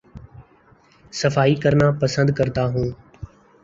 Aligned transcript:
صفائی 1.13 1.55
کرنا 1.55 1.87
پسند 2.01 2.29
کرتا 2.37 2.63
ہوں 2.65 2.89